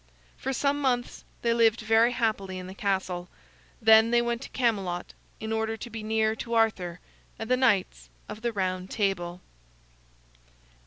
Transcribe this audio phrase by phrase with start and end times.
[0.35, 3.29] For some months they lived very happily in the castle.
[3.79, 6.99] Then they went to Camelot in order to be near to Arthur
[7.37, 9.41] and the Knights of the Round Table.